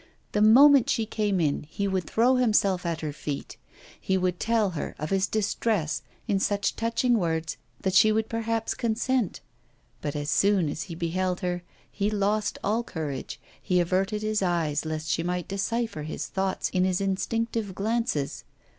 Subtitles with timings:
[0.31, 3.57] The moment she came in he would throw himself at her feet;
[3.99, 8.73] he would tell her of his distress in such touching words that she would perhaps
[8.73, 9.41] consent.
[10.01, 11.61] But as soon as he beheld her,
[11.91, 16.83] he lost all courage, he averted his eyes, lest she might decipher his thoughts in
[16.83, 18.43] his instinctive glances.